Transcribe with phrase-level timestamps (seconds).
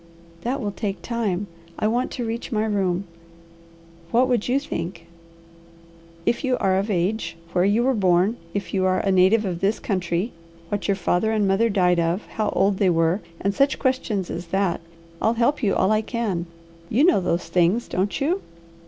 [0.41, 1.45] "That will take time.
[1.77, 3.03] I want to reach my room.
[4.09, 5.05] What would you think?"
[6.25, 9.59] "If you are of age, where you were born, if you are a native of
[9.59, 10.31] this country,
[10.69, 14.47] what your father and mother died of, how old they were, and such questions as
[14.47, 14.81] that.
[15.21, 16.47] I'll help you all I can.
[16.89, 17.87] You know those things.
[17.87, 18.41] don't you?"